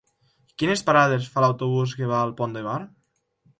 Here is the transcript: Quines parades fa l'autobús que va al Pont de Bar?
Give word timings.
Quines 0.63 0.81
parades 0.87 1.27
fa 1.35 1.45
l'autobús 1.45 1.95
que 2.01 2.11
va 2.15 2.25
al 2.25 2.35
Pont 2.43 2.59
de 2.59 2.67
Bar? 2.71 2.81